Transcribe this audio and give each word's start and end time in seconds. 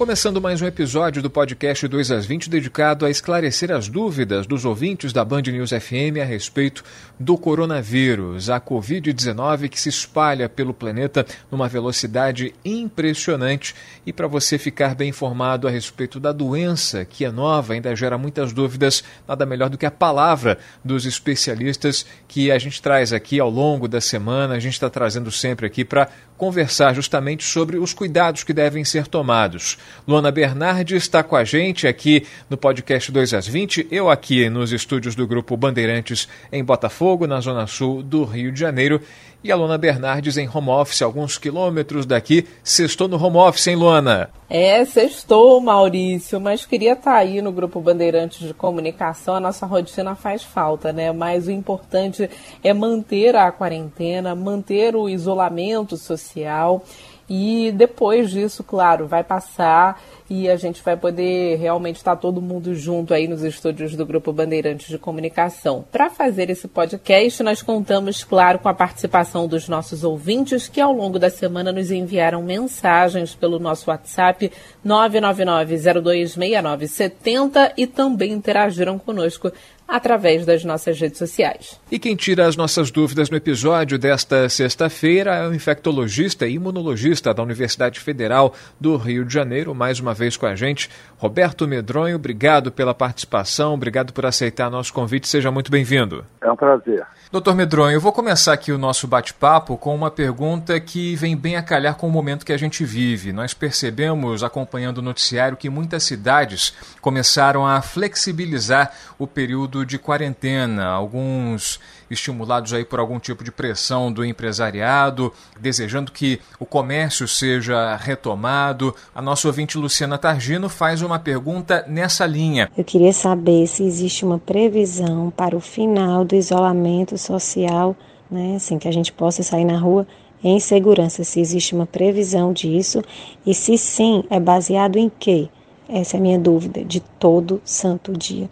Começando 0.00 0.40
mais 0.40 0.62
um 0.62 0.66
episódio 0.66 1.20
do 1.20 1.28
podcast 1.28 1.86
2 1.86 2.10
às 2.10 2.24
20 2.24 2.48
dedicado 2.48 3.04
a 3.04 3.10
esclarecer 3.10 3.70
as 3.70 3.86
dúvidas 3.86 4.46
dos 4.46 4.64
ouvintes 4.64 5.12
da 5.12 5.22
Band 5.22 5.42
News 5.42 5.72
FM 5.72 6.16
a 6.22 6.24
respeito 6.24 6.82
do 7.18 7.36
coronavírus, 7.36 8.48
a 8.48 8.58
Covid-19 8.58 9.68
que 9.68 9.78
se 9.78 9.90
espalha 9.90 10.48
pelo 10.48 10.72
planeta 10.72 11.26
numa 11.50 11.68
velocidade 11.68 12.54
impressionante. 12.64 13.74
E 14.06 14.10
para 14.10 14.26
você 14.26 14.56
ficar 14.56 14.94
bem 14.94 15.10
informado 15.10 15.68
a 15.68 15.70
respeito 15.70 16.18
da 16.18 16.32
doença, 16.32 17.04
que 17.04 17.26
é 17.26 17.30
nova, 17.30 17.74
ainda 17.74 17.94
gera 17.94 18.16
muitas 18.16 18.54
dúvidas, 18.54 19.04
nada 19.28 19.44
melhor 19.44 19.68
do 19.68 19.76
que 19.76 19.84
a 19.84 19.90
palavra 19.90 20.56
dos 20.82 21.04
especialistas 21.04 22.06
que 22.26 22.50
a 22.50 22.58
gente 22.58 22.80
traz 22.80 23.12
aqui 23.12 23.38
ao 23.38 23.50
longo 23.50 23.86
da 23.86 24.00
semana. 24.00 24.54
A 24.54 24.60
gente 24.60 24.72
está 24.72 24.88
trazendo 24.88 25.30
sempre 25.30 25.66
aqui 25.66 25.84
para 25.84 26.08
conversar 26.38 26.94
justamente 26.94 27.44
sobre 27.44 27.76
os 27.76 27.92
cuidados 27.92 28.44
que 28.44 28.54
devem 28.54 28.82
ser 28.82 29.06
tomados. 29.06 29.76
Luana 30.06 30.30
Bernardi 30.30 30.96
está 30.96 31.22
com 31.22 31.36
a 31.36 31.44
gente 31.44 31.86
aqui 31.86 32.26
no 32.48 32.56
podcast 32.56 33.10
2 33.12 33.34
às 33.34 33.46
20, 33.46 33.88
eu 33.90 34.10
aqui 34.10 34.48
nos 34.48 34.72
estúdios 34.72 35.14
do 35.14 35.26
Grupo 35.26 35.56
Bandeirantes 35.56 36.28
em 36.50 36.64
Botafogo, 36.64 37.26
na 37.26 37.40
zona 37.40 37.66
sul 37.66 38.02
do 38.02 38.24
Rio 38.24 38.52
de 38.52 38.60
Janeiro, 38.60 39.00
e 39.42 39.50
a 39.50 39.56
Luana 39.56 39.78
Bernardes 39.78 40.36
em 40.36 40.48
home 40.52 40.68
office, 40.68 41.00
alguns 41.00 41.38
quilômetros 41.38 42.04
daqui. 42.04 42.46
Sextou 42.62 43.08
no 43.08 43.22
home 43.22 43.38
office, 43.38 43.68
hein, 43.68 43.76
Luana? 43.76 44.28
É, 44.50 44.84
sextou, 44.84 45.60
Maurício, 45.60 46.38
mas 46.38 46.66
queria 46.66 46.92
estar 46.92 47.12
tá 47.12 47.16
aí 47.16 47.40
no 47.40 47.50
Grupo 47.50 47.80
Bandeirantes 47.80 48.46
de 48.46 48.52
Comunicação. 48.52 49.36
A 49.36 49.40
nossa 49.40 49.64
rotina 49.64 50.14
faz 50.14 50.42
falta, 50.42 50.92
né? 50.92 51.10
Mas 51.12 51.46
o 51.46 51.50
importante 51.50 52.28
é 52.62 52.74
manter 52.74 53.34
a 53.34 53.50
quarentena, 53.50 54.34
manter 54.34 54.94
o 54.94 55.08
isolamento 55.08 55.96
social 55.96 56.84
e 57.32 57.70
depois 57.70 58.32
disso, 58.32 58.64
claro, 58.64 59.06
vai 59.06 59.22
passar 59.22 60.02
e 60.28 60.50
a 60.50 60.56
gente 60.56 60.82
vai 60.82 60.96
poder 60.96 61.58
realmente 61.58 61.98
estar 61.98 62.16
todo 62.16 62.42
mundo 62.42 62.74
junto 62.74 63.14
aí 63.14 63.28
nos 63.28 63.44
estúdios 63.44 63.94
do 63.94 64.04
Grupo 64.04 64.32
Bandeirantes 64.32 64.88
de 64.88 64.98
Comunicação. 64.98 65.84
Para 65.92 66.10
fazer 66.10 66.50
esse 66.50 66.66
podcast, 66.66 67.40
nós 67.44 67.62
contamos, 67.62 68.24
claro, 68.24 68.58
com 68.58 68.68
a 68.68 68.74
participação 68.74 69.46
dos 69.46 69.68
nossos 69.68 70.02
ouvintes 70.02 70.66
que 70.66 70.80
ao 70.80 70.92
longo 70.92 71.20
da 71.20 71.30
semana 71.30 71.70
nos 71.70 71.92
enviaram 71.92 72.42
mensagens 72.42 73.32
pelo 73.32 73.60
nosso 73.60 73.90
WhatsApp 73.90 74.50
999-026970 74.84 77.74
e 77.76 77.86
também 77.86 78.32
interagiram 78.32 78.98
conosco 78.98 79.52
através 79.90 80.46
das 80.46 80.64
nossas 80.64 80.98
redes 81.00 81.18
sociais. 81.18 81.80
E 81.90 81.98
quem 81.98 82.14
tira 82.14 82.46
as 82.46 82.56
nossas 82.56 82.90
dúvidas 82.90 83.28
no 83.28 83.36
episódio 83.36 83.98
desta 83.98 84.48
sexta-feira 84.48 85.34
é 85.34 85.48
o 85.48 85.54
infectologista 85.54 86.46
e 86.46 86.54
imunologista 86.54 87.34
da 87.34 87.42
Universidade 87.42 87.98
Federal 87.98 88.54
do 88.80 88.96
Rio 88.96 89.24
de 89.24 89.34
Janeiro, 89.34 89.74
mais 89.74 89.98
uma 89.98 90.14
vez 90.14 90.36
com 90.36 90.46
a 90.46 90.54
gente, 90.54 90.88
Roberto 91.20 91.68
Medronho. 91.68 92.16
Obrigado 92.16 92.72
pela 92.72 92.94
participação, 92.94 93.74
obrigado 93.74 94.12
por 94.12 94.24
aceitar 94.26 94.70
nosso 94.70 94.92
convite, 94.92 95.28
seja 95.28 95.50
muito 95.50 95.70
bem-vindo. 95.70 96.24
É 96.40 96.50
um 96.50 96.56
prazer. 96.56 97.06
Doutor 97.30 97.54
Medronho, 97.54 97.94
eu 97.94 98.00
vou 98.00 98.12
começar 98.12 98.52
aqui 98.52 98.72
o 98.72 98.78
nosso 98.78 99.06
bate-papo 99.06 99.76
com 99.76 99.94
uma 99.94 100.10
pergunta 100.10 100.80
que 100.80 101.14
vem 101.14 101.36
bem 101.36 101.56
a 101.56 101.62
calhar 101.62 101.94
com 101.94 102.08
o 102.08 102.10
momento 102.10 102.44
que 102.44 102.52
a 102.52 102.56
gente 102.56 102.84
vive. 102.84 103.32
Nós 103.32 103.54
percebemos, 103.54 104.42
acompanhando 104.42 104.98
o 104.98 105.02
noticiário, 105.02 105.56
que 105.56 105.70
muitas 105.70 106.02
cidades 106.02 106.74
começaram 107.00 107.64
a 107.64 107.80
flexibilizar 107.82 108.92
o 109.16 109.26
período 109.26 109.60
período 109.60 109.84
de 109.84 109.98
quarentena, 109.98 110.86
alguns 110.86 111.80
estimulados 112.10 112.72
aí 112.72 112.84
por 112.84 112.98
algum 112.98 113.18
tipo 113.18 113.44
de 113.44 113.52
pressão 113.52 114.12
do 114.12 114.24
empresariado, 114.24 115.32
desejando 115.58 116.12
que 116.12 116.40
o 116.58 116.66
comércio 116.66 117.28
seja 117.28 117.96
retomado. 117.96 118.94
A 119.14 119.22
nossa 119.22 119.46
ouvinte 119.46 119.78
Luciana 119.78 120.18
Targino 120.18 120.68
faz 120.68 121.02
uma 121.02 121.18
pergunta 121.18 121.84
nessa 121.86 122.26
linha. 122.26 122.70
Eu 122.76 122.84
queria 122.84 123.12
saber 123.12 123.66
se 123.66 123.84
existe 123.84 124.24
uma 124.24 124.38
previsão 124.38 125.30
para 125.30 125.56
o 125.56 125.60
final 125.60 126.24
do 126.24 126.34
isolamento 126.34 127.16
social, 127.16 127.96
né, 128.30 128.56
assim 128.56 128.78
que 128.78 128.88
a 128.88 128.92
gente 128.92 129.12
possa 129.12 129.42
sair 129.42 129.64
na 129.64 129.78
rua 129.78 130.06
em 130.42 130.58
segurança, 130.58 131.22
se 131.22 131.38
existe 131.38 131.74
uma 131.74 131.86
previsão 131.86 132.52
disso 132.52 133.02
e 133.44 133.54
se 133.54 133.76
sim, 133.76 134.24
é 134.30 134.40
baseado 134.40 134.96
em 134.96 135.10
quê? 135.10 135.48
Essa 135.86 136.16
é 136.16 136.18
a 136.18 136.22
minha 136.22 136.38
dúvida 136.38 136.82
de 136.82 137.00
todo 137.00 137.60
santo 137.64 138.12
dia. 138.12 138.48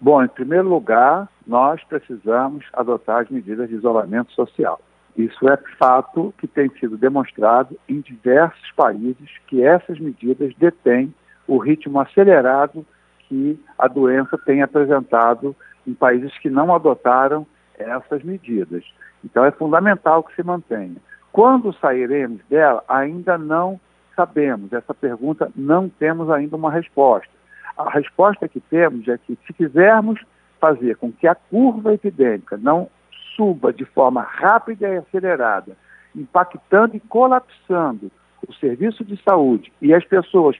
Bom, 0.00 0.22
em 0.22 0.28
primeiro 0.28 0.68
lugar, 0.68 1.28
nós 1.46 1.82
precisamos 1.84 2.64
adotar 2.72 3.22
as 3.22 3.30
medidas 3.30 3.68
de 3.68 3.74
isolamento 3.74 4.32
social. 4.32 4.80
Isso 5.16 5.48
é 5.48 5.56
fato 5.78 6.32
que 6.38 6.46
tem 6.46 6.70
sido 6.78 6.96
demonstrado 6.96 7.78
em 7.88 8.00
diversos 8.00 8.70
países 8.72 9.28
que 9.46 9.62
essas 9.62 9.98
medidas 9.98 10.54
detêm 10.56 11.14
o 11.46 11.58
ritmo 11.58 12.00
acelerado 12.00 12.86
que 13.28 13.58
a 13.78 13.88
doença 13.88 14.38
tem 14.38 14.62
apresentado 14.62 15.54
em 15.86 15.92
países 15.92 16.36
que 16.38 16.48
não 16.48 16.74
adotaram 16.74 17.46
essas 17.78 18.22
medidas. 18.22 18.84
Então 19.24 19.44
é 19.44 19.50
fundamental 19.50 20.22
que 20.22 20.34
se 20.34 20.42
mantenha. 20.42 20.96
Quando 21.30 21.72
sairemos 21.74 22.40
dela, 22.48 22.84
ainda 22.88 23.38
não 23.38 23.80
sabemos. 24.14 24.72
Essa 24.72 24.94
pergunta 24.94 25.50
não 25.56 25.88
temos 25.88 26.30
ainda 26.30 26.56
uma 26.56 26.70
resposta. 26.70 27.30
A 27.76 27.90
resposta 27.90 28.48
que 28.48 28.60
temos 28.60 29.08
é 29.08 29.16
que 29.18 29.38
se 29.46 29.52
quisermos 29.52 30.20
fazer 30.62 30.96
com 30.96 31.10
que 31.10 31.26
a 31.26 31.34
curva 31.34 31.92
epidêmica 31.92 32.56
não 32.56 32.88
suba 33.34 33.72
de 33.72 33.84
forma 33.84 34.22
rápida 34.22 34.88
e 34.88 34.96
acelerada, 34.98 35.76
impactando 36.14 36.96
e 36.96 37.00
colapsando 37.00 38.12
o 38.46 38.54
serviço 38.54 39.04
de 39.04 39.20
saúde 39.24 39.72
e 39.82 39.92
as 39.92 40.04
pessoas 40.04 40.56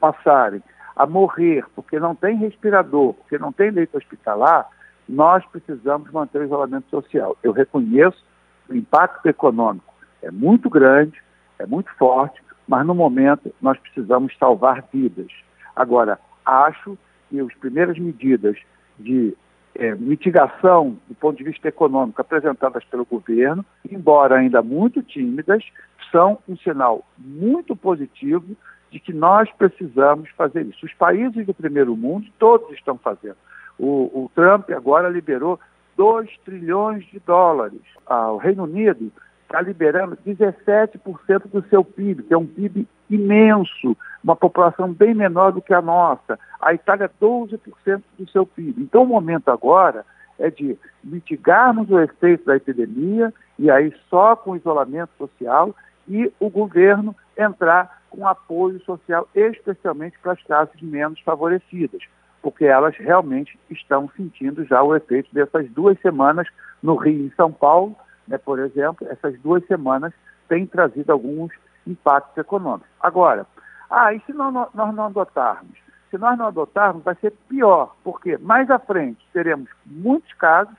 passarem 0.00 0.60
a 0.96 1.06
morrer 1.06 1.64
porque 1.76 2.00
não 2.00 2.12
tem 2.12 2.36
respirador, 2.36 3.14
porque 3.14 3.38
não 3.38 3.52
tem 3.52 3.70
leito 3.70 3.96
hospitalar, 3.96 4.68
nós 5.08 5.44
precisamos 5.46 6.10
manter 6.10 6.40
o 6.40 6.44
isolamento 6.44 6.90
social. 6.90 7.36
Eu 7.40 7.52
reconheço 7.52 8.24
o 8.68 8.74
impacto 8.74 9.26
econômico 9.26 9.94
é 10.22 10.30
muito 10.32 10.68
grande, 10.68 11.22
é 11.56 11.66
muito 11.66 11.88
forte, 11.94 12.42
mas 12.66 12.84
no 12.84 12.96
momento 12.96 13.54
nós 13.62 13.78
precisamos 13.78 14.36
salvar 14.38 14.82
vidas. 14.92 15.28
Agora, 15.76 16.18
acho 16.44 16.98
que 17.28 17.38
as 17.38 17.54
primeiras 17.54 17.96
medidas 17.96 18.58
de 18.98 19.36
é, 19.74 19.94
mitigação 19.94 20.96
do 21.08 21.14
ponto 21.14 21.36
de 21.36 21.44
vista 21.44 21.68
econômico 21.68 22.20
apresentadas 22.20 22.84
pelo 22.84 23.04
governo, 23.04 23.64
embora 23.90 24.36
ainda 24.36 24.62
muito 24.62 25.02
tímidas, 25.02 25.62
são 26.10 26.38
um 26.48 26.56
sinal 26.56 27.04
muito 27.18 27.76
positivo 27.76 28.56
de 28.90 29.00
que 29.00 29.12
nós 29.12 29.50
precisamos 29.52 30.30
fazer 30.30 30.64
isso. 30.66 30.86
Os 30.86 30.94
países 30.94 31.44
do 31.44 31.52
primeiro 31.52 31.96
mundo, 31.96 32.26
todos 32.38 32.70
estão 32.72 32.96
fazendo. 32.96 33.36
O, 33.78 34.24
o 34.24 34.30
Trump 34.34 34.70
agora 34.70 35.08
liberou 35.08 35.60
2 35.96 36.30
trilhões 36.44 37.04
de 37.06 37.18
dólares. 37.20 37.80
Ah, 38.06 38.30
o 38.32 38.36
Reino 38.36 38.64
Unido 38.64 39.12
está 39.42 39.60
liberando 39.60 40.16
17% 40.26 41.48
do 41.52 41.68
seu 41.68 41.84
PIB, 41.84 42.24
que 42.24 42.34
é 42.34 42.38
um 42.38 42.46
PIB 42.46 42.86
imenso, 43.10 43.96
uma 44.22 44.36
população 44.36 44.92
bem 44.92 45.14
menor 45.14 45.52
do 45.52 45.62
que 45.62 45.72
a 45.72 45.82
nossa. 45.82 46.38
A 46.60 46.74
Itália, 46.74 47.10
12% 47.20 48.02
do 48.18 48.30
seu 48.30 48.44
PIB. 48.44 48.82
Então, 48.82 49.02
o 49.02 49.06
momento 49.06 49.50
agora 49.50 50.04
é 50.38 50.50
de 50.50 50.76
mitigarmos 51.02 51.90
o 51.90 52.00
efeito 52.00 52.44
da 52.44 52.56
epidemia, 52.56 53.32
e 53.58 53.70
aí 53.70 53.92
só 54.10 54.36
com 54.36 54.56
isolamento 54.56 55.10
social, 55.16 55.74
e 56.08 56.30
o 56.38 56.50
governo 56.50 57.14
entrar 57.36 58.02
com 58.10 58.26
apoio 58.26 58.80
social, 58.84 59.28
especialmente 59.34 60.18
para 60.22 60.32
as 60.32 60.42
classes 60.42 60.80
menos 60.80 61.20
favorecidas, 61.20 62.02
porque 62.42 62.64
elas 62.64 62.96
realmente 62.96 63.58
estão 63.70 64.10
sentindo 64.16 64.64
já 64.64 64.82
o 64.82 64.94
efeito 64.94 65.32
dessas 65.32 65.68
duas 65.70 65.98
semanas 66.00 66.46
no 66.82 66.94
Rio 66.96 67.26
e 67.26 67.34
São 67.34 67.52
Paulo, 67.52 67.96
né, 68.26 68.38
por 68.38 68.58
exemplo, 68.58 69.06
essas 69.10 69.38
duas 69.40 69.64
semanas 69.66 70.12
têm 70.48 70.66
trazido 70.66 71.12
alguns 71.12 71.52
impactos 71.86 72.36
econômicos. 72.36 72.88
Agora, 73.00 73.46
ah, 73.90 74.12
e 74.12 74.20
se 74.20 74.32
nós, 74.32 74.52
nós 74.74 74.94
não 74.94 75.04
adotarmos? 75.04 75.78
Se 76.10 76.18
nós 76.18 76.38
não 76.38 76.46
adotarmos, 76.46 77.02
vai 77.02 77.14
ser 77.16 77.32
pior, 77.48 77.94
porque 78.02 78.38
mais 78.38 78.70
à 78.70 78.78
frente 78.78 79.26
teremos 79.32 79.68
muitos 79.84 80.32
casos, 80.34 80.74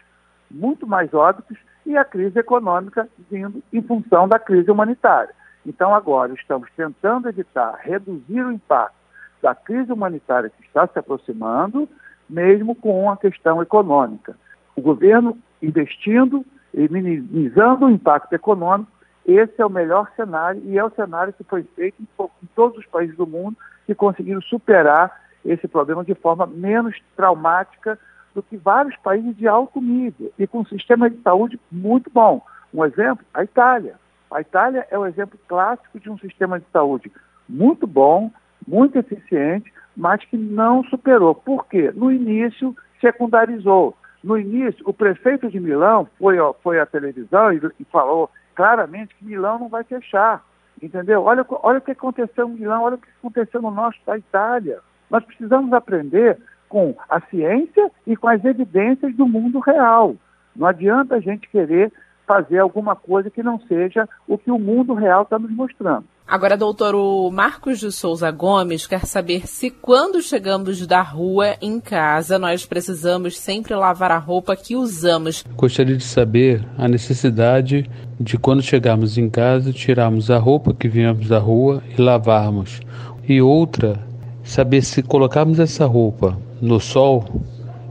muito 0.50 0.88
mais 0.88 1.14
óbitos 1.14 1.58
e 1.86 1.98
a 1.98 2.06
crise 2.06 2.40
econômica 2.40 3.08
vindo 3.30 3.62
em 3.72 3.82
função 3.82 4.28
da 4.28 4.40
crise 4.40 4.70
humanitária. 4.70 5.34
Então, 5.66 5.94
agora 5.94 6.34
estamos 6.34 6.70
tentando 6.76 7.28
evitar, 7.28 7.78
reduzir 7.82 8.42
o 8.42 8.52
impacto 8.52 8.96
da 9.42 9.54
crise 9.54 9.92
humanitária 9.92 10.50
que 10.50 10.66
está 10.66 10.88
se 10.88 10.98
aproximando, 10.98 11.88
mesmo 12.30 12.74
com 12.74 13.10
a 13.12 13.18
questão 13.18 13.62
econômica. 13.62 14.36
O 14.76 14.82
governo 14.82 15.38
investindo 15.62 16.46
e 16.74 16.88
minimizando 16.90 17.86
o 17.86 17.90
impacto 17.90 18.34
econômico, 18.34 18.92
esse 19.28 19.62
é 19.62 19.66
o 19.66 19.70
melhor 19.70 20.10
cenário 20.16 20.62
e 20.64 20.78
é 20.78 20.84
o 20.84 20.90
cenário 20.90 21.34
que 21.34 21.44
foi 21.44 21.64
feito 21.76 22.02
em, 22.02 22.08
todos 22.56 22.78
os 22.78 22.86
países 22.86 23.18
do 23.18 23.28
mundo 23.28 23.58
que 23.86 23.94
conseguiram 23.94 24.42
superar 24.42 25.22
esse 25.44 25.68
problema 25.68 26.04
de 26.04 26.16
forma 26.16 26.48
menos 26.48 26.96
traumática 27.16 28.00
do 28.34 28.42
que 28.42 28.56
vários 28.56 28.96
países 28.98 29.36
de 29.36 29.46
alto 29.46 29.82
nível 29.82 30.32
e 30.40 30.48
com 30.48 30.60
um 30.60 30.66
sistema 30.66 31.10
de 31.10 31.22
saúde 31.22 31.60
muito 31.70 32.10
bom. 32.10 32.42
Um 32.74 32.86
exemplo, 32.86 33.26
a 33.34 33.44
Itália. 33.44 33.96
A 34.32 34.40
Itália 34.40 34.88
é 34.90 34.98
o 34.98 35.06
exemplo 35.06 35.38
clássico 35.48 36.00
de 36.00 36.10
um 36.10 36.18
sistema 36.20 36.58
de 36.60 36.66
saúde 36.72 37.12
muito 37.50 37.86
bom, 37.86 38.32
muito 38.66 38.98
eficiente, 38.98 39.74
mas 39.96 40.24
que 40.24 40.38
não 40.38 40.84
superou. 40.86 41.36
Por 41.36 41.66
quê? 41.68 41.92
No 41.94 42.12
início, 42.12 42.76
secundarizou. 43.02 43.98
No 44.24 44.38
início, 44.38 44.84
o 44.88 44.94
prefeito 44.94 45.50
de 45.50 45.60
Milão 45.60 46.08
foi, 46.18 46.38
foi 46.62 46.80
à 46.80 46.86
televisão 46.86 47.52
e, 47.52 47.62
e 47.80 47.86
falou 47.86 48.30
claramente 48.58 49.14
que 49.16 49.24
Milão 49.24 49.60
não 49.60 49.70
vai 49.70 49.84
fechar. 49.84 50.44
Entendeu? 50.82 51.24
Olha, 51.24 51.46
olha 51.50 51.78
o 51.78 51.82
que 51.82 51.92
aconteceu 51.92 52.50
em 52.50 52.54
Milão, 52.54 52.82
olha 52.82 52.96
o 52.96 52.98
que 52.98 53.08
aconteceu 53.20 53.62
no 53.62 53.70
norte 53.70 54.02
da 54.06 54.18
Itália. 54.18 54.80
Nós 55.10 55.24
precisamos 55.24 55.72
aprender 55.72 56.38
com 56.68 56.96
a 57.08 57.22
ciência 57.22 57.92
e 58.06 58.18
com 58.18 58.28
as 58.28 58.44
evidências 58.44 59.16
do 59.16 59.28
mundo 59.28 59.60
real. 59.60 60.16
Não 60.56 60.68
adianta 60.68 61.16
a 61.16 61.20
gente 61.20 61.48
querer 61.50 61.94
fazer 62.26 62.58
alguma 62.58 62.96
coisa 62.96 63.30
que 63.30 63.44
não 63.44 63.60
seja 63.62 64.10
o 64.28 64.38
que 64.38 64.52
o 64.52 64.60
mundo 64.60 64.94
real 64.96 65.22
está 65.22 65.38
nos 65.40 65.52
mostrando. 65.52 66.06
Agora, 66.30 66.58
doutor, 66.58 66.94
o 66.94 67.32
Marcos 67.32 67.80
de 67.80 67.90
Souza 67.90 68.30
Gomes 68.32 68.86
quer 68.86 69.06
saber 69.06 69.48
se 69.48 69.72
quando 69.72 70.22
chegamos 70.22 70.86
da 70.86 71.02
rua 71.02 71.56
em 71.62 71.80
casa, 71.80 72.38
nós 72.38 72.66
precisamos 72.66 73.40
sempre 73.40 73.74
lavar 73.74 74.12
a 74.12 74.18
roupa 74.18 74.54
que 74.54 74.76
usamos. 74.76 75.46
Gostaria 75.56 75.96
de 75.96 76.04
saber 76.04 76.62
a 76.78 76.86
necessidade 76.86 77.90
de 78.20 78.38
quando 78.38 78.62
chegarmos 78.62 79.18
em 79.18 79.30
casa, 79.30 79.72
tirarmos 79.72 80.30
a 80.30 80.38
roupa 80.38 80.74
que 80.74 80.90
viemos 80.90 81.30
da 81.30 81.40
rua 81.40 81.82
e 81.98 82.02
lavarmos. 82.02 82.82
E 83.26 83.42
outra, 83.42 83.98
saber 84.44 84.82
se 84.82 85.02
colocarmos 85.02 85.62
essa 85.62 85.86
roupa 85.86 86.38
no 86.62 86.78
sol, 86.78 87.24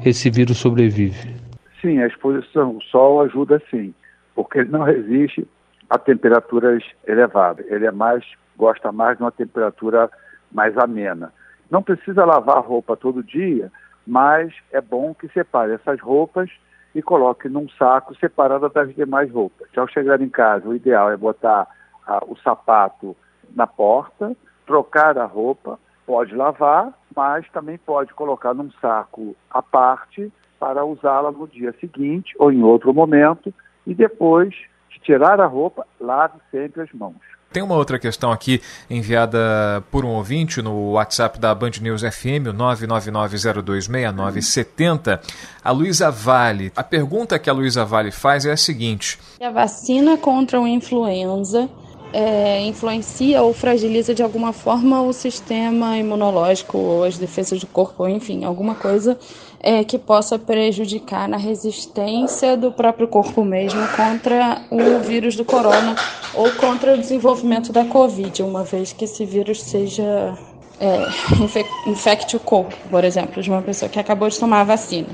esse 0.05 0.29
vírus 0.29 0.59
sobrevive. 0.59 1.35
Sim, 1.81 2.01
a 2.01 2.07
exposição 2.07 2.75
ao 2.75 2.83
sol 2.83 3.23
ajuda 3.23 3.63
sim, 3.71 3.95
porque 4.35 4.59
ele 4.59 4.69
não 4.69 4.83
resiste 4.83 5.49
a 5.89 5.99
temperaturas 5.99 6.83
elevadas. 7.07 7.67
Ele 7.71 7.87
é 7.87 7.93
mais, 7.93 8.25
gosta 8.57 8.91
mais 8.93 9.17
de 9.17 9.23
uma 9.23 9.33
temperatura 9.33 10.11
mais 10.53 10.77
amena. 10.79 11.33
Não 11.71 11.83
precisa 11.83 12.25
lavar 12.25 12.63
roupa 12.65 12.97
todo 12.97 13.23
dia, 13.23 13.71
mas 14.07 14.53
é 14.73 14.81
bom 14.81 15.15
que 15.15 15.29
separe 15.29 15.73
essas 15.73 16.01
roupas 16.01 16.51
e 16.95 17.03
coloque 17.03 17.49
num 17.49 17.69
saco 17.71 18.15
separado 18.17 18.69
das 18.69 18.95
demais 18.95 19.31
roupas. 19.31 19.69
Ao 19.77 19.89
chegar 19.89 20.21
em 20.21 20.29
casa, 20.29 20.69
o 20.69 20.75
ideal 20.75 21.11
é 21.11 21.17
botar 21.17 21.67
ah, 22.07 22.23
o 22.27 22.37
sapato 22.37 23.17
na 23.55 23.67
porta, 23.67 24.37
trocar 24.67 25.19
a 25.19 25.25
roupa, 25.25 25.79
pode 26.07 26.35
lavar, 26.35 26.93
mas 27.15 27.49
também 27.51 27.79
pode 27.79 28.15
colocar 28.15 28.55
num 28.55 28.71
saco 28.81 29.37
à 29.51 29.61
parte 29.61 30.33
para 30.59 30.85
usá-la 30.85 31.31
no 31.31 31.47
dia 31.47 31.75
seguinte 31.81 32.35
ou 32.39 32.51
em 32.51 32.63
outro 32.63 32.95
momento 32.95 33.53
e 33.87 33.95
depois 33.95 34.51
de 34.51 34.76
tirar 35.01 35.41
a 35.41 35.47
roupa, 35.47 35.87
lave 36.01 36.35
sempre 36.51 36.83
as 36.83 36.93
mãos. 36.93 37.15
Tem 37.53 37.63
uma 37.63 37.77
outra 37.77 37.97
questão 37.99 38.31
aqui 38.33 38.61
enviada 38.91 39.83
por 39.91 40.05
um 40.05 40.11
ouvinte 40.11 40.61
no 40.61 40.91
WhatsApp 40.93 41.39
da 41.39 41.55
Band 41.55 41.71
News 41.81 42.03
FM, 42.03 42.49
o 42.49 42.53
999026970, 42.53 45.19
a 45.65 45.71
Luísa 45.71 46.11
Vale. 46.11 46.71
A 46.77 46.83
pergunta 46.83 47.39
que 47.39 47.49
a 47.49 47.53
Luísa 47.53 47.85
Vale 47.85 48.11
faz 48.11 48.45
é 48.45 48.51
a 48.53 48.57
seguinte: 48.57 49.17
A 49.41 49.51
vacina 49.51 50.19
contra 50.19 50.61
o 50.61 50.67
influenza 50.67 51.71
é, 52.13 52.61
influencia 52.63 53.43
ou 53.43 53.53
fragiliza 53.53 54.15
de 54.15 54.23
alguma 54.23 54.53
forma 54.53 55.03
o 55.03 55.13
sistema 55.13 55.99
imunológico 55.99 56.79
ou 56.79 57.05
as 57.05 57.19
defesas 57.19 57.61
do 57.61 57.67
corpo, 57.67 58.09
enfim, 58.09 58.45
alguma 58.45 58.75
coisa 58.75 59.19
é, 59.61 59.85
que 59.85 59.99
possa 59.99 60.39
prejudicar 60.39 61.29
na 61.29 61.37
resistência 61.37 62.57
do 62.57 62.73
próprio 62.73 63.09
corpo 63.09 63.45
mesmo 63.45 63.81
contra 63.97 64.59
o 64.71 64.99
vírus 65.01 65.37
do 65.37 65.45
corona 65.45 65.95
ou 66.35 66.51
contra 66.53 66.95
o 66.95 66.99
desenvolvimento 66.99 67.73
da 67.73 67.85
Covid, 67.85 68.43
uma 68.43 68.65
vez 68.65 68.93
que 68.93 69.05
esse 69.05 69.25
vírus 69.25 69.63
seja 69.63 70.35
é, 70.81 71.89
infecte 71.89 72.37
o 72.37 72.41
corpo, 72.41 72.75
por 72.91 73.05
exemplo, 73.05 73.43
de 73.43 73.51
uma 73.51 73.63
pessoa 73.63 73.89
que 73.89 73.99
acabou 73.99 74.29
de 74.29 74.39
tomar 74.39 74.61
a 74.61 74.65
vacina. 74.65 75.09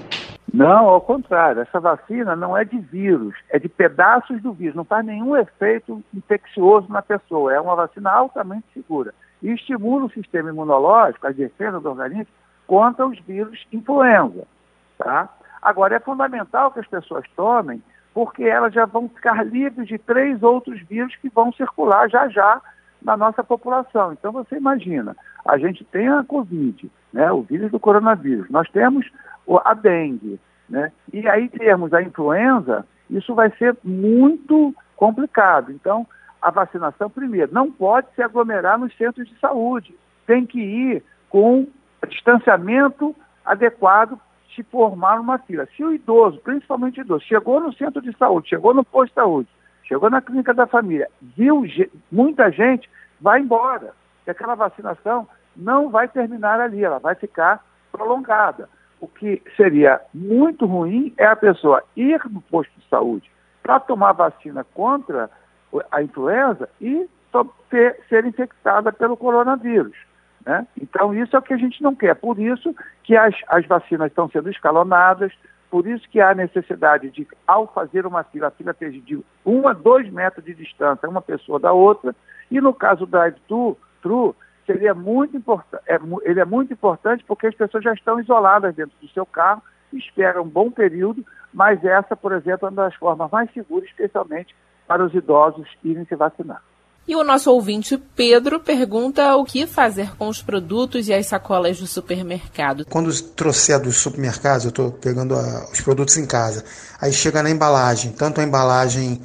Não, 0.52 0.88
ao 0.88 1.00
contrário, 1.00 1.62
essa 1.62 1.80
vacina 1.80 2.36
não 2.36 2.56
é 2.56 2.64
de 2.64 2.78
vírus, 2.78 3.34
é 3.48 3.58
de 3.58 3.68
pedaços 3.68 4.42
do 4.42 4.52
vírus, 4.52 4.74
não 4.74 4.84
faz 4.84 5.04
nenhum 5.04 5.34
efeito 5.34 6.02
infeccioso 6.14 6.88
na 6.90 7.00
pessoa, 7.00 7.54
é 7.54 7.60
uma 7.60 7.74
vacina 7.74 8.10
altamente 8.10 8.66
segura 8.74 9.14
e 9.42 9.50
estimula 9.50 10.04
o 10.04 10.10
sistema 10.10 10.50
imunológico, 10.50 11.26
a 11.26 11.32
defesa 11.32 11.80
do 11.80 11.88
organismo 11.88 12.26
contra 12.66 13.06
os 13.06 13.18
vírus 13.20 13.66
influenza. 13.72 14.46
Tá? 14.98 15.28
Agora, 15.60 15.96
é 15.96 16.00
fundamental 16.00 16.70
que 16.70 16.80
as 16.80 16.86
pessoas 16.86 17.24
tomem, 17.36 17.82
porque 18.14 18.44
elas 18.44 18.72
já 18.74 18.84
vão 18.84 19.08
ficar 19.08 19.44
livres 19.44 19.88
de 19.88 19.98
três 19.98 20.42
outros 20.42 20.80
vírus 20.82 21.14
que 21.16 21.28
vão 21.28 21.52
circular 21.52 22.08
já 22.08 22.28
já 22.28 22.60
na 23.00 23.16
nossa 23.16 23.42
população. 23.42 24.12
Então, 24.12 24.32
você 24.32 24.56
imagina, 24.56 25.16
a 25.46 25.58
gente 25.58 25.84
tem 25.84 26.08
a 26.08 26.22
Covid, 26.24 26.90
né, 27.12 27.30
o 27.32 27.42
vírus 27.42 27.70
do 27.70 27.80
coronavírus, 27.80 28.48
nós 28.50 28.68
temos 28.70 29.10
a 29.64 29.74
dengue, 29.74 30.40
né? 30.68 30.92
E 31.12 31.28
aí 31.28 31.48
termos 31.48 31.92
a 31.92 32.00
influenza, 32.00 32.86
isso 33.10 33.34
vai 33.34 33.50
ser 33.56 33.76
muito 33.84 34.74
complicado. 34.96 35.72
Então, 35.72 36.06
a 36.40 36.50
vacinação, 36.50 37.10
primeiro, 37.10 37.52
não 37.52 37.70
pode 37.70 38.06
se 38.14 38.22
aglomerar 38.22 38.78
nos 38.78 38.96
centros 38.96 39.28
de 39.28 39.38
saúde. 39.38 39.94
Tem 40.26 40.46
que 40.46 40.60
ir 40.60 41.02
com 41.28 41.66
distanciamento 42.08 43.14
adequado 43.44 44.18
se 44.54 44.62
formar 44.64 45.20
uma 45.20 45.38
fila. 45.38 45.66
Se 45.76 45.84
o 45.84 45.92
idoso, 45.92 46.38
principalmente 46.40 47.00
o 47.00 47.02
idoso, 47.02 47.24
chegou 47.24 47.60
no 47.60 47.72
centro 47.72 48.02
de 48.02 48.16
saúde, 48.16 48.48
chegou 48.48 48.74
no 48.74 48.84
posto 48.84 49.08
de 49.08 49.14
saúde, 49.14 49.48
chegou 49.84 50.10
na 50.10 50.20
clínica 50.20 50.52
da 50.52 50.66
família, 50.66 51.08
viu 51.20 51.64
muita 52.10 52.50
gente, 52.50 52.88
vai 53.20 53.40
embora. 53.40 53.94
E 54.26 54.30
aquela 54.30 54.54
vacinação 54.54 55.26
não 55.56 55.90
vai 55.90 56.08
terminar 56.08 56.60
ali, 56.60 56.84
ela 56.84 56.98
vai 56.98 57.14
ficar 57.14 57.64
prolongada. 57.90 58.68
O 59.00 59.08
que 59.08 59.42
seria 59.56 60.00
muito 60.14 60.64
ruim 60.64 61.12
é 61.18 61.26
a 61.26 61.36
pessoa 61.36 61.82
ir 61.96 62.20
no 62.30 62.40
posto 62.40 62.72
de 62.78 62.88
saúde 62.88 63.30
para 63.62 63.80
tomar 63.80 64.12
vacina 64.12 64.64
contra 64.74 65.30
a 65.90 66.02
influenza 66.02 66.68
e 66.80 67.08
ter, 67.70 67.98
ser 68.08 68.24
infectada 68.24 68.92
pelo 68.92 69.16
coronavírus. 69.16 69.96
Né? 70.44 70.66
Então, 70.80 71.14
isso 71.14 71.34
é 71.36 71.38
o 71.38 71.42
que 71.42 71.54
a 71.54 71.58
gente 71.58 71.82
não 71.82 71.94
quer. 71.94 72.14
Por 72.14 72.38
isso 72.38 72.74
que 73.04 73.16
as, 73.16 73.34
as 73.48 73.66
vacinas 73.66 74.08
estão 74.08 74.28
sendo 74.28 74.50
escalonadas, 74.50 75.32
por 75.70 75.86
isso 75.86 76.08
que 76.10 76.20
há 76.20 76.34
necessidade 76.34 77.10
de, 77.10 77.26
ao 77.46 77.66
fazer 77.66 78.04
uma 78.04 78.22
fila, 78.24 78.48
a 78.48 78.50
fila 78.50 78.72
esteja 78.72 79.00
de 79.00 79.24
um 79.46 79.66
a 79.66 79.72
dois 79.72 80.10
metros 80.10 80.44
de 80.44 80.54
distância 80.54 81.08
uma 81.08 81.22
pessoa 81.22 81.58
da 81.58 81.72
outra. 81.72 82.14
E 82.50 82.60
no 82.60 82.74
caso 82.74 83.06
do 83.06 83.10
drive-thru, 83.10 84.36
seria 84.66 84.94
muito 84.94 85.36
importante, 85.36 85.82
é, 85.86 85.98
ele 86.22 86.40
é 86.40 86.44
muito 86.44 86.72
importante 86.72 87.24
porque 87.26 87.46
as 87.46 87.54
pessoas 87.54 87.82
já 87.82 87.92
estão 87.92 88.20
isoladas 88.20 88.74
dentro 88.74 88.94
do 89.00 89.08
seu 89.08 89.24
carro, 89.24 89.62
esperam 89.92 90.42
um 90.42 90.48
bom 90.48 90.70
período, 90.70 91.24
mas 91.52 91.84
essa, 91.84 92.14
por 92.16 92.32
exemplo, 92.32 92.66
é 92.66 92.70
uma 92.70 92.82
das 92.82 92.94
formas 92.94 93.30
mais 93.30 93.52
seguras, 93.52 93.88
especialmente 93.88 94.54
para 94.86 95.04
os 95.04 95.14
idosos 95.14 95.68
irem 95.82 96.04
se 96.04 96.14
vacinar. 96.14 96.62
E 97.06 97.16
o 97.16 97.24
nosso 97.24 97.50
ouvinte 97.50 98.00
Pedro 98.14 98.60
pergunta 98.60 99.34
o 99.34 99.44
que 99.44 99.66
fazer 99.66 100.16
com 100.16 100.28
os 100.28 100.40
produtos 100.40 101.08
e 101.08 101.12
as 101.12 101.26
sacolas 101.26 101.78
do 101.80 101.86
supermercado. 101.86 102.84
Quando 102.84 103.12
trouxer 103.22 103.80
dos 103.80 103.96
supermercados, 103.96 104.64
eu 104.64 104.68
estou 104.68 104.92
pegando 104.92 105.34
a, 105.34 105.68
os 105.72 105.80
produtos 105.80 106.16
em 106.16 106.24
casa, 106.24 106.64
aí 107.00 107.12
chega 107.12 107.42
na 107.42 107.50
embalagem, 107.50 108.12
tanto 108.12 108.40
a 108.40 108.44
embalagem, 108.44 109.20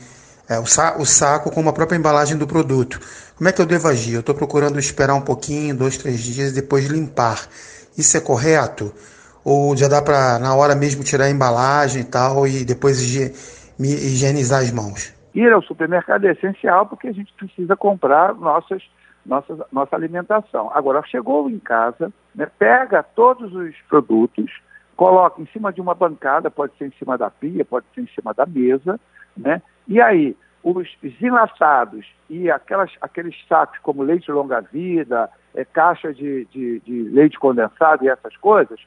é, 0.49 0.59
o, 0.59 0.65
sa 0.65 0.97
o 0.97 1.05
saco 1.05 1.51
como 1.51 1.69
a 1.69 1.73
própria 1.73 1.97
embalagem 1.97 2.35
do 2.35 2.47
produto. 2.47 2.99
Como 3.35 3.47
é 3.47 3.51
que 3.51 3.61
eu 3.61 3.65
devo 3.65 3.87
agir? 3.87 4.15
Eu 4.15 4.21
estou 4.21 4.33
procurando 4.33 4.79
esperar 4.79 5.13
um 5.13 5.21
pouquinho, 5.21 5.75
dois, 5.75 5.97
três 5.97 6.19
dias, 6.21 6.51
depois 6.53 6.85
limpar. 6.85 7.47
Isso 7.95 8.17
é 8.17 8.19
correto? 8.19 8.91
Ou 9.43 9.77
já 9.77 9.87
dá 9.87 10.01
para, 10.01 10.39
na 10.39 10.55
hora 10.55 10.73
mesmo, 10.73 11.03
tirar 11.03 11.25
a 11.25 11.29
embalagem 11.29 12.01
e 12.01 12.05
tal, 12.05 12.47
e 12.47 12.65
depois 12.65 12.99
higienizar 13.79 14.63
as 14.63 14.71
mãos? 14.71 15.16
Ir 15.37 15.53
ao 15.53 15.61
supermercado 15.61 16.25
é 16.25 16.31
essencial 16.31 16.87
porque 16.87 17.07
a 17.07 17.11
gente 17.11 17.31
precisa 17.33 17.75
comprar 17.75 18.33
nossas, 18.33 18.81
nossas, 19.23 19.59
nossa 19.71 19.95
alimentação. 19.95 20.71
Agora, 20.73 21.03
chegou 21.05 21.47
em 21.47 21.59
casa, 21.59 22.11
né, 22.33 22.47
pega 22.57 23.03
todos 23.03 23.53
os 23.53 23.75
produtos, 23.87 24.51
coloca 24.95 25.39
em 25.39 25.45
cima 25.53 25.71
de 25.71 25.79
uma 25.79 25.93
bancada, 25.93 26.49
pode 26.49 26.75
ser 26.75 26.87
em 26.87 26.93
cima 26.97 27.19
da 27.19 27.29
pia, 27.29 27.63
pode 27.63 27.85
ser 27.93 28.01
em 28.01 28.07
cima 28.07 28.33
da 28.33 28.47
mesa, 28.47 28.99
né? 29.37 29.61
E 29.87 30.01
aí, 30.01 30.35
os 30.63 30.87
enlaçados 31.21 32.03
e 32.27 32.49
aquelas, 32.49 32.91
aqueles 32.99 33.35
sacos 33.47 33.77
como 33.83 34.01
leite 34.01 34.31
longa-vida, 34.31 35.29
é, 35.53 35.63
caixa 35.63 36.11
de, 36.11 36.45
de, 36.45 36.79
de, 36.79 37.03
leite 37.03 37.37
condensado 37.37 38.03
e 38.03 38.09
essas 38.09 38.35
coisas, 38.37 38.79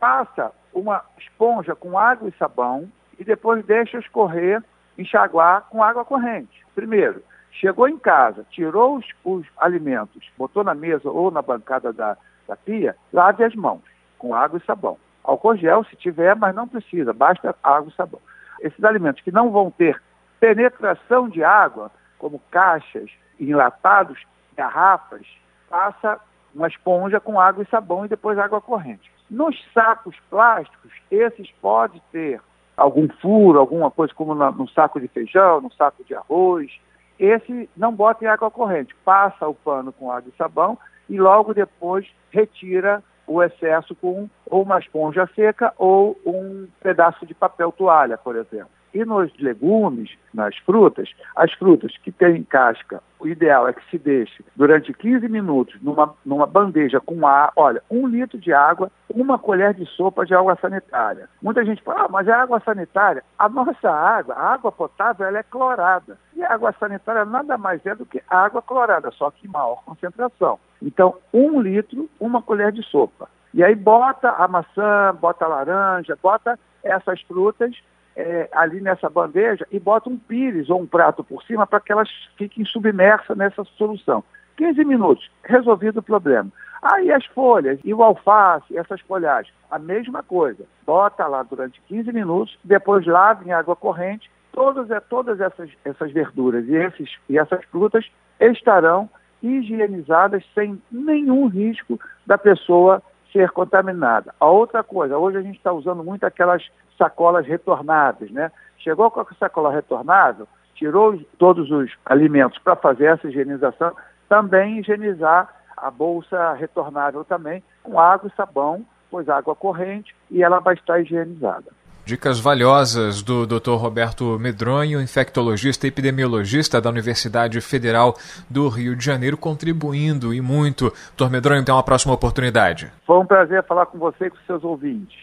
passa 0.00 0.52
uma 0.72 1.04
esponja 1.18 1.74
com 1.74 1.98
água 1.98 2.30
e 2.30 2.38
sabão 2.38 2.90
e 3.18 3.24
depois 3.24 3.62
deixa 3.66 3.98
escorrer 3.98 4.64
enxaguar 4.98 5.66
com 5.70 5.82
água 5.82 6.04
corrente. 6.04 6.66
Primeiro, 6.74 7.22
chegou 7.52 7.88
em 7.88 7.98
casa, 7.98 8.44
tirou 8.50 8.96
os, 8.96 9.06
os 9.24 9.46
alimentos, 9.56 10.28
botou 10.36 10.64
na 10.64 10.74
mesa 10.74 11.08
ou 11.08 11.30
na 11.30 11.40
bancada 11.40 11.92
da, 11.92 12.16
da 12.46 12.56
pia, 12.56 12.96
lave 13.12 13.44
as 13.44 13.54
mãos 13.54 13.82
com 14.18 14.34
água 14.34 14.58
e 14.58 14.66
sabão. 14.66 14.98
Álcool 15.22 15.56
gel, 15.56 15.84
se 15.84 15.96
tiver, 15.96 16.34
mas 16.34 16.54
não 16.54 16.66
precisa, 16.66 17.12
basta 17.12 17.54
água 17.62 17.90
e 17.90 17.94
sabão. 17.94 18.20
Esses 18.60 18.82
alimentos 18.82 19.22
que 19.22 19.30
não 19.30 19.50
vão 19.50 19.70
ter 19.70 20.00
penetração 20.40 21.28
de 21.28 21.44
água, 21.44 21.90
como 22.18 22.40
caixas, 22.50 23.10
enlatados, 23.38 24.20
garrafas, 24.56 25.26
passa 25.68 26.18
uma 26.54 26.66
esponja 26.66 27.20
com 27.20 27.40
água 27.40 27.62
e 27.62 27.70
sabão 27.70 28.04
e 28.04 28.08
depois 28.08 28.38
água 28.38 28.60
corrente. 28.60 29.10
Nos 29.30 29.56
sacos 29.72 30.16
plásticos, 30.30 30.90
esses 31.10 31.50
podem 31.60 32.00
ter 32.10 32.40
algum 32.78 33.08
furo, 33.20 33.58
alguma 33.58 33.90
coisa 33.90 34.14
como 34.14 34.34
no 34.34 34.68
saco 34.68 35.00
de 35.00 35.08
feijão, 35.08 35.60
no 35.60 35.72
saco 35.72 36.04
de 36.04 36.14
arroz. 36.14 36.70
Esse 37.18 37.68
não 37.76 37.92
bota 37.92 38.24
em 38.24 38.28
água 38.28 38.50
corrente, 38.50 38.94
passa 39.04 39.48
o 39.48 39.54
pano 39.54 39.92
com 39.92 40.10
água 40.10 40.30
e 40.32 40.36
sabão 40.38 40.78
e 41.08 41.18
logo 41.18 41.52
depois 41.52 42.06
retira 42.30 43.02
o 43.28 43.42
excesso 43.42 43.94
com 43.94 44.28
ou 44.46 44.62
uma 44.62 44.78
esponja 44.78 45.28
seca 45.34 45.72
ou 45.76 46.18
um 46.24 46.66
pedaço 46.82 47.26
de 47.26 47.34
papel 47.34 47.70
toalha, 47.70 48.16
por 48.16 48.34
exemplo. 48.34 48.70
E 48.92 49.04
nos 49.04 49.30
legumes, 49.38 50.10
nas 50.32 50.56
frutas, 50.56 51.10
as 51.36 51.52
frutas 51.52 51.94
que 51.98 52.10
têm 52.10 52.42
casca, 52.42 53.02
o 53.20 53.28
ideal 53.28 53.68
é 53.68 53.72
que 53.72 53.90
se 53.90 53.98
deixe 53.98 54.42
durante 54.56 54.94
15 54.94 55.28
minutos 55.28 55.80
numa, 55.82 56.14
numa 56.24 56.46
bandeja 56.46 56.98
com 56.98 57.26
ar, 57.26 57.52
olha, 57.54 57.82
um 57.90 58.06
litro 58.06 58.38
de 58.38 58.52
água, 58.52 58.90
uma 59.10 59.38
colher 59.38 59.74
de 59.74 59.84
sopa 59.84 60.24
de 60.24 60.34
água 60.34 60.56
sanitária. 60.60 61.28
Muita 61.42 61.64
gente 61.64 61.82
fala, 61.82 62.04
ah, 62.04 62.08
mas 62.08 62.28
é 62.28 62.32
água 62.32 62.60
sanitária. 62.60 63.22
A 63.38 63.48
nossa 63.48 63.90
água, 63.90 64.34
a 64.34 64.54
água 64.54 64.72
potável, 64.72 65.26
ela 65.26 65.38
é 65.38 65.42
clorada. 65.42 66.18
E 66.34 66.42
a 66.42 66.54
água 66.54 66.74
sanitária 66.80 67.24
nada 67.26 67.58
mais 67.58 67.84
é 67.84 67.94
do 67.94 68.06
que 68.06 68.22
água 68.28 68.62
clorada, 68.62 69.10
só 69.10 69.30
que 69.30 69.46
em 69.46 69.50
maior 69.50 69.82
concentração. 69.84 70.58
Então, 70.82 71.16
um 71.32 71.60
litro, 71.60 72.08
uma 72.20 72.42
colher 72.42 72.72
de 72.72 72.82
sopa. 72.82 73.28
E 73.52 73.64
aí 73.64 73.74
bota 73.74 74.30
a 74.30 74.46
maçã, 74.46 75.14
bota 75.20 75.44
a 75.44 75.48
laranja, 75.48 76.18
bota 76.22 76.58
essas 76.82 77.20
frutas 77.22 77.74
é, 78.16 78.48
ali 78.52 78.80
nessa 78.80 79.08
bandeja 79.08 79.66
e 79.70 79.78
bota 79.78 80.08
um 80.10 80.18
pires 80.18 80.68
ou 80.68 80.80
um 80.80 80.86
prato 80.86 81.24
por 81.24 81.42
cima 81.44 81.66
para 81.66 81.80
que 81.80 81.92
elas 81.92 82.08
fiquem 82.36 82.64
submersas 82.64 83.36
nessa 83.36 83.64
solução. 83.76 84.22
15 84.56 84.84
minutos, 84.84 85.30
resolvido 85.44 85.98
o 85.98 86.02
problema. 86.02 86.50
Aí 86.82 87.12
as 87.12 87.24
folhas 87.26 87.78
e 87.84 87.94
o 87.94 88.02
alface, 88.02 88.76
essas 88.76 89.00
folhagens, 89.00 89.54
a 89.70 89.78
mesma 89.78 90.22
coisa. 90.22 90.64
Bota 90.84 91.26
lá 91.26 91.42
durante 91.42 91.80
15 91.82 92.12
minutos, 92.12 92.58
depois 92.64 93.06
lava 93.06 93.44
em 93.44 93.52
água 93.52 93.76
corrente. 93.76 94.30
Todas, 94.52 94.88
todas 95.08 95.40
essas, 95.40 95.70
essas 95.84 96.10
verduras 96.10 96.66
e, 96.66 96.74
esses, 96.74 97.16
e 97.28 97.38
essas 97.38 97.64
frutas 97.66 98.04
estarão 98.40 99.08
higienizadas 99.42 100.44
sem 100.54 100.80
nenhum 100.90 101.46
risco 101.46 101.98
da 102.26 102.36
pessoa 102.36 103.02
ser 103.32 103.50
contaminada. 103.50 104.34
A 104.40 104.46
outra 104.46 104.82
coisa, 104.82 105.18
hoje 105.18 105.38
a 105.38 105.42
gente 105.42 105.56
está 105.56 105.72
usando 105.72 106.02
muito 106.02 106.24
aquelas 106.24 106.66
sacolas 106.96 107.46
retornáveis, 107.46 108.30
né? 108.30 108.50
Chegou 108.78 109.10
com 109.10 109.20
a 109.20 109.26
sacola 109.38 109.70
retornável, 109.70 110.48
tirou 110.74 111.18
todos 111.38 111.70
os 111.70 111.90
alimentos 112.06 112.58
para 112.58 112.76
fazer 112.76 113.06
essa 113.06 113.28
higienização, 113.28 113.94
também 114.28 114.78
higienizar 114.78 115.48
a 115.76 115.90
bolsa 115.90 116.54
retornável 116.54 117.24
também 117.24 117.62
com 117.82 117.98
água 118.00 118.28
e 118.32 118.36
sabão, 118.36 118.84
pois 119.10 119.28
água 119.28 119.54
corrente, 119.54 120.14
e 120.30 120.42
ela 120.42 120.58
vai 120.58 120.74
estar 120.74 121.00
higienizada. 121.00 121.77
Dicas 122.08 122.40
valiosas 122.40 123.20
do 123.20 123.46
Dr. 123.46 123.72
Roberto 123.72 124.38
Medronho, 124.38 124.98
infectologista 124.98 125.86
e 125.86 125.88
epidemiologista 125.88 126.80
da 126.80 126.88
Universidade 126.88 127.60
Federal 127.60 128.16
do 128.48 128.66
Rio 128.70 128.96
de 128.96 129.04
Janeiro, 129.04 129.36
contribuindo 129.36 130.32
e 130.32 130.40
muito. 130.40 130.90
Dr. 131.14 131.28
Medronho, 131.28 131.62
tem 131.62 131.74
uma 131.74 131.82
próxima 131.82 132.14
oportunidade. 132.14 132.90
Foi 133.06 133.18
um 133.18 133.26
prazer 133.26 133.62
falar 133.64 133.84
com 133.84 133.98
você 133.98 134.24
e 134.24 134.30
com 134.30 134.38
seus 134.46 134.64
ouvintes. 134.64 135.18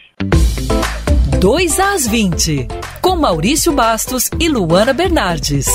2 1.40 1.80
às 1.80 2.06
20, 2.06 2.68
com 3.02 3.16
Maurício 3.16 3.72
Bastos 3.72 4.30
e 4.38 4.48
Luana 4.48 4.92
Bernardes. 4.92 5.66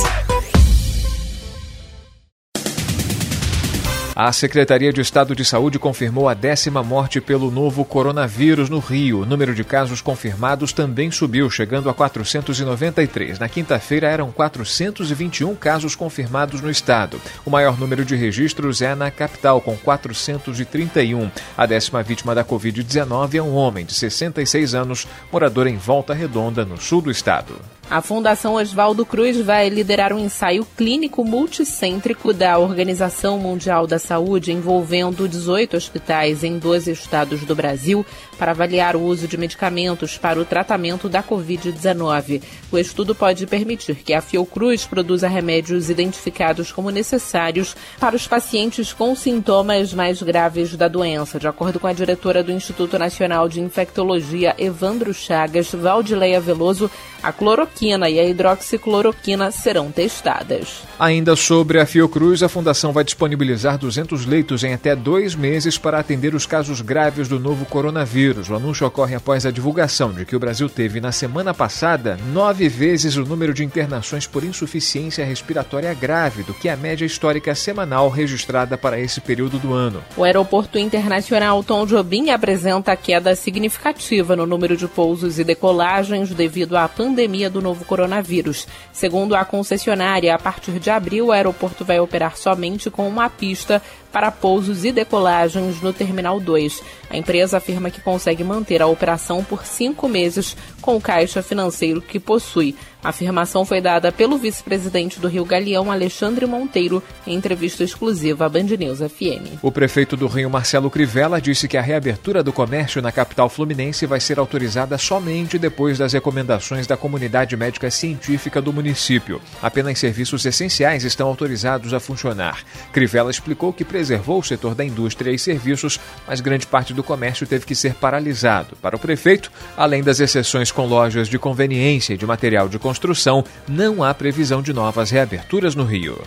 A 4.23 4.31
Secretaria 4.31 4.93
de 4.93 5.01
Estado 5.01 5.33
de 5.33 5.43
Saúde 5.43 5.79
confirmou 5.79 6.29
a 6.29 6.35
décima 6.35 6.83
morte 6.83 7.19
pelo 7.19 7.49
novo 7.49 7.83
coronavírus 7.83 8.69
no 8.69 8.77
Rio. 8.77 9.21
O 9.21 9.25
número 9.25 9.55
de 9.55 9.63
casos 9.63 9.99
confirmados 9.99 10.71
também 10.71 11.09
subiu, 11.09 11.49
chegando 11.49 11.89
a 11.89 11.93
493. 11.95 13.39
Na 13.39 13.49
quinta-feira 13.49 14.07
eram 14.07 14.31
421 14.31 15.55
casos 15.55 15.95
confirmados 15.95 16.61
no 16.61 16.69
estado. 16.69 17.19
O 17.43 17.49
maior 17.49 17.79
número 17.79 18.05
de 18.05 18.15
registros 18.15 18.83
é 18.83 18.93
na 18.93 19.09
capital, 19.09 19.59
com 19.59 19.75
431. 19.75 21.31
A 21.57 21.65
décima 21.65 22.03
vítima 22.03 22.35
da 22.35 22.45
Covid-19 22.45 23.33
é 23.33 23.41
um 23.41 23.55
homem 23.55 23.83
de 23.83 23.95
66 23.95 24.75
anos, 24.75 25.07
morador 25.31 25.65
em 25.65 25.77
Volta 25.77 26.13
Redonda, 26.13 26.63
no 26.63 26.79
sul 26.79 27.01
do 27.01 27.09
estado. 27.09 27.55
A 27.91 28.01
Fundação 28.01 28.53
Oswaldo 28.53 29.05
Cruz 29.05 29.35
vai 29.41 29.67
liderar 29.67 30.13
um 30.13 30.19
ensaio 30.19 30.65
clínico 30.77 31.25
multicêntrico 31.25 32.31
da 32.31 32.57
Organização 32.57 33.37
Mundial 33.37 33.85
da 33.85 33.99
Saúde 33.99 34.53
envolvendo 34.53 35.27
18 35.27 35.75
hospitais 35.75 36.41
em 36.41 36.57
12 36.57 36.89
estados 36.89 37.41
do 37.41 37.53
Brasil 37.53 38.05
para 38.37 38.51
avaliar 38.51 38.95
o 38.95 39.01
uso 39.01 39.27
de 39.27 39.37
medicamentos 39.37 40.17
para 40.17 40.39
o 40.39 40.45
tratamento 40.45 41.09
da 41.09 41.21
Covid-19. 41.21 42.41
O 42.71 42.77
estudo 42.77 43.13
pode 43.13 43.45
permitir 43.45 43.95
que 43.95 44.13
a 44.13 44.21
Fiocruz 44.21 44.85
produza 44.85 45.27
remédios 45.27 45.89
identificados 45.89 46.71
como 46.71 46.91
necessários 46.91 47.75
para 47.99 48.15
os 48.15 48.25
pacientes 48.25 48.93
com 48.93 49.13
sintomas 49.13 49.93
mais 49.93 50.21
graves 50.23 50.77
da 50.77 50.87
doença, 50.87 51.37
de 51.37 51.47
acordo 51.47 51.77
com 51.77 51.87
a 51.87 51.93
diretora 51.93 52.41
do 52.41 52.53
Instituto 52.53 52.97
Nacional 52.97 53.49
de 53.49 53.59
Infectologia, 53.59 54.55
Evandro 54.57 55.13
Chagas, 55.13 55.73
Valdileia 55.73 56.39
Veloso, 56.39 56.89
a 57.21 57.33
cloroquina 57.33 57.80
e 57.81 58.19
a 58.19 58.25
hidroxicloroquina 58.25 59.51
serão 59.51 59.91
testadas. 59.91 60.83
Ainda 60.99 61.35
sobre 61.35 61.79
a 61.79 61.85
Fiocruz, 61.85 62.43
a 62.43 62.49
Fundação 62.49 62.91
vai 62.91 63.03
disponibilizar 63.03 63.77
200 63.77 64.25
leitos 64.25 64.63
em 64.63 64.73
até 64.73 64.95
dois 64.95 65.33
meses 65.33 65.77
para 65.77 65.99
atender 65.99 66.35
os 66.35 66.45
casos 66.45 66.81
graves 66.81 67.27
do 67.27 67.39
novo 67.39 67.65
coronavírus. 67.65 68.49
O 68.49 68.55
anúncio 68.55 68.85
ocorre 68.85 69.15
após 69.15 69.45
a 69.45 69.51
divulgação 69.51 70.13
de 70.13 70.25
que 70.25 70.35
o 70.35 70.39
Brasil 70.39 70.69
teve, 70.69 71.01
na 71.01 71.11
semana 71.11 71.53
passada, 71.53 72.17
nove 72.31 72.69
vezes 72.69 73.15
o 73.15 73.25
número 73.25 73.53
de 73.53 73.63
internações 73.63 74.27
por 74.27 74.43
insuficiência 74.43 75.25
respiratória 75.25 75.93
grave 75.93 76.43
do 76.43 76.53
que 76.53 76.69
a 76.69 76.77
média 76.77 77.05
histórica 77.05 77.55
semanal 77.55 78.09
registrada 78.09 78.77
para 78.77 78.99
esse 78.99 79.21
período 79.21 79.57
do 79.57 79.73
ano. 79.73 80.03
O 80.15 80.23
Aeroporto 80.23 80.77
Internacional 80.77 81.63
Tom 81.63 81.85
Jobim 81.85 82.29
apresenta 82.29 82.95
queda 82.95 83.35
significativa 83.35 84.35
no 84.35 84.45
número 84.45 84.77
de 84.77 84.87
pousos 84.87 85.39
e 85.39 85.43
decolagens 85.43 86.29
devido 86.29 86.77
à 86.77 86.87
pandemia 86.87 87.21
pandemia 87.31 87.49
do 87.49 87.61
novo 87.61 87.70
coronavírus. 87.75 88.67
Segundo 88.91 89.35
a 89.35 89.45
concessionária, 89.45 90.33
a 90.33 90.39
partir 90.39 90.79
de 90.79 90.89
abril, 90.89 91.27
o 91.27 91.31
aeroporto 91.31 91.85
vai 91.85 91.99
operar 91.99 92.37
somente 92.37 92.89
com 92.89 93.07
uma 93.07 93.29
pista 93.29 93.81
para 94.11 94.31
pousos 94.31 94.83
e 94.83 94.91
decolagens 94.91 95.81
no 95.81 95.93
Terminal 95.93 96.39
2. 96.39 96.81
A 97.09 97.17
empresa 97.17 97.57
afirma 97.57 97.91
que 97.91 98.01
consegue 98.01 98.43
manter 98.43 98.81
a 98.81 98.87
operação 98.87 99.43
por 99.43 99.65
cinco 99.65 100.07
meses 100.07 100.55
com 100.81 100.95
o 100.95 101.01
caixa 101.01 101.41
financeiro 101.41 102.01
que 102.01 102.19
possui. 102.19 102.75
A 103.03 103.09
afirmação 103.09 103.65
foi 103.65 103.81
dada 103.81 104.11
pelo 104.11 104.37
vice-presidente 104.37 105.19
do 105.19 105.27
Rio 105.27 105.43
Galeão, 105.43 105.91
Alexandre 105.91 106.45
Monteiro, 106.45 107.01
em 107.25 107.33
entrevista 107.33 107.83
exclusiva 107.83 108.45
à 108.45 108.49
Band 108.49 108.67
News 108.77 108.99
FM. 108.99 109.57
O 109.63 109.71
prefeito 109.71 110.15
do 110.15 110.27
Rio, 110.27 110.51
Marcelo 110.51 110.89
Crivella, 110.89 111.41
disse 111.41 111.67
que 111.67 111.77
a 111.77 111.81
reabertura 111.81 112.43
do 112.43 112.53
comércio 112.53 113.01
na 113.01 113.11
capital 113.11 113.49
fluminense 113.49 114.05
vai 114.05 114.19
ser 114.19 114.37
autorizada 114.37 114.99
somente 114.99 115.57
depois 115.57 115.97
das 115.97 116.13
recomendações 116.13 116.85
da 116.85 116.95
comunidade 116.95 117.57
médica 117.57 117.89
científica 117.89 118.61
do 118.61 118.71
município. 118.71 119.41
Apenas 119.63 119.97
serviços 119.97 120.45
essenciais 120.45 121.03
estão 121.03 121.27
autorizados 121.27 121.95
a 121.95 121.99
funcionar. 121.99 122.63
Crivella 122.93 123.31
explicou 123.31 123.73
que 123.73 123.83
preservou 124.01 124.39
o 124.39 124.43
setor 124.43 124.73
da 124.73 124.83
indústria 124.83 125.31
e 125.31 125.37
serviços, 125.37 125.99
mas 126.27 126.41
grande 126.41 126.65
parte 126.65 126.91
do 126.91 127.03
comércio 127.03 127.45
teve 127.45 127.67
que 127.67 127.75
ser 127.75 127.93
paralisado. 127.93 128.75
Para 128.81 128.95
o 128.95 128.99
prefeito, 128.99 129.51
além 129.77 130.01
das 130.01 130.19
exceções 130.19 130.71
com 130.71 130.87
lojas 130.87 131.27
de 131.27 131.37
conveniência 131.37 132.15
e 132.15 132.17
de 132.17 132.25
material 132.25 132.67
de 132.67 132.79
construção, 132.79 133.43
não 133.67 134.03
há 134.03 134.11
previsão 134.11 134.59
de 134.59 134.73
novas 134.73 135.11
reaberturas 135.11 135.75
no 135.75 135.83
Rio. 135.83 136.19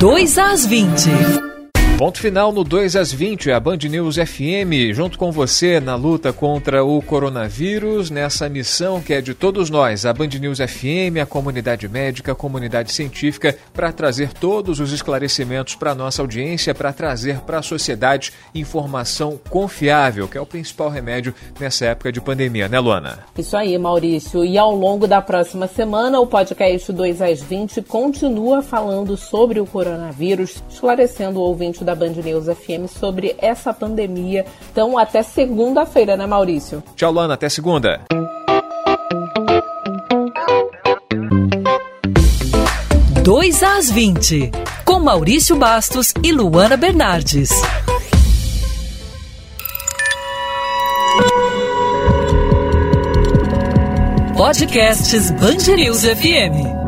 2 0.00 0.38
às 0.38 0.66
20. 0.66 1.61
Ponto 2.02 2.18
final 2.18 2.50
no 2.50 2.64
2 2.64 2.96
às 2.96 3.12
20, 3.12 3.52
a 3.52 3.60
Band 3.60 3.76
News 3.88 4.16
FM, 4.16 4.92
junto 4.92 5.16
com 5.16 5.30
você 5.30 5.78
na 5.78 5.94
luta 5.94 6.32
contra 6.32 6.84
o 6.84 7.00
coronavírus, 7.00 8.10
nessa 8.10 8.48
missão 8.48 9.00
que 9.00 9.14
é 9.14 9.20
de 9.20 9.34
todos 9.34 9.70
nós, 9.70 10.04
a 10.04 10.12
Band 10.12 10.30
News 10.40 10.58
FM, 10.58 11.22
a 11.22 11.26
comunidade 11.26 11.88
médica, 11.88 12.32
a 12.32 12.34
comunidade 12.34 12.90
científica, 12.90 13.56
para 13.72 13.92
trazer 13.92 14.32
todos 14.32 14.80
os 14.80 14.92
esclarecimentos 14.92 15.76
para 15.76 15.92
a 15.92 15.94
nossa 15.94 16.20
audiência, 16.20 16.74
para 16.74 16.92
trazer 16.92 17.38
para 17.42 17.60
a 17.60 17.62
sociedade 17.62 18.32
informação 18.52 19.38
confiável, 19.48 20.26
que 20.26 20.36
é 20.36 20.40
o 20.40 20.44
principal 20.44 20.88
remédio 20.88 21.32
nessa 21.60 21.84
época 21.84 22.10
de 22.10 22.20
pandemia, 22.20 22.68
né, 22.68 22.80
Luana? 22.80 23.20
Isso 23.38 23.56
aí, 23.56 23.78
Maurício. 23.78 24.44
E 24.44 24.58
ao 24.58 24.74
longo 24.74 25.06
da 25.06 25.22
próxima 25.22 25.68
semana, 25.68 26.18
o 26.18 26.26
podcast 26.26 26.92
2 26.92 27.22
às 27.22 27.40
20 27.40 27.80
continua 27.82 28.60
falando 28.60 29.16
sobre 29.16 29.60
o 29.60 29.66
coronavírus, 29.66 30.60
esclarecendo 30.68 31.38
o 31.38 31.44
ouvinte 31.44 31.84
da 31.84 31.91
da 31.92 31.94
Band 31.94 32.14
News 32.24 32.46
FM 32.46 32.86
sobre 32.88 33.36
essa 33.38 33.72
pandemia. 33.72 34.44
Então, 34.70 34.98
até 34.98 35.22
segunda-feira, 35.22 36.16
né, 36.16 36.26
Maurício? 36.26 36.82
Tchau, 36.96 37.12
Lana. 37.12 37.34
Até 37.34 37.48
segunda. 37.48 38.00
Dois 43.22 43.62
às 43.62 43.90
20, 43.90 44.50
com 44.84 44.98
Maurício 44.98 45.54
Bastos 45.56 46.12
e 46.22 46.32
Luana 46.32 46.76
Bernardes. 46.76 47.50
Podcasts 54.36 55.30
Band 55.30 55.76
News 55.76 56.02
FM. 56.04 56.81